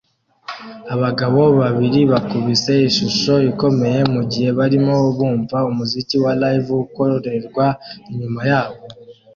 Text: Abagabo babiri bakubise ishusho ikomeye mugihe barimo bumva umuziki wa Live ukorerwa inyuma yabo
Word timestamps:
Abagabo 0.93 1.41
babiri 1.59 1.99
bakubise 2.11 2.73
ishusho 2.89 3.33
ikomeye 3.51 3.99
mugihe 4.13 4.49
barimo 4.59 4.95
bumva 5.17 5.57
umuziki 5.71 6.15
wa 6.23 6.33
Live 6.41 6.69
ukorerwa 6.83 7.67
inyuma 8.11 8.41
yabo 8.51 8.81